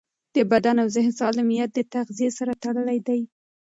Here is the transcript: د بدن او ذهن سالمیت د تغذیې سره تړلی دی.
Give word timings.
د 0.35 0.37
بدن 0.51 0.75
او 0.83 0.87
ذهن 0.95 1.11
سالمیت 1.19 1.69
د 1.73 1.79
تغذیې 1.93 2.29
سره 2.37 2.51
تړلی 2.63 2.99
دی. 3.07 3.21